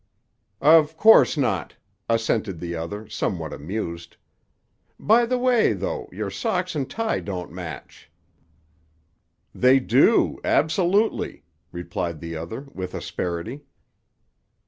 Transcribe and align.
"Of 0.65 0.97
course 0.97 1.37
not," 1.37 1.75
assented 2.09 2.59
the 2.59 2.73
other, 2.75 3.07
somewhat 3.07 3.53
amused. 3.53 4.17
"By 4.99 5.27
the 5.27 5.37
way, 5.37 5.73
though, 5.73 6.09
your 6.11 6.31
socks 6.31 6.73
and 6.73 6.89
tie 6.89 7.19
don't 7.19 7.51
match." 7.51 8.09
"They 9.53 9.79
do, 9.79 10.39
absolutely," 10.43 11.43
replied 11.71 12.19
the 12.19 12.35
other 12.35 12.61
with 12.73 12.95
asperity. 12.95 13.61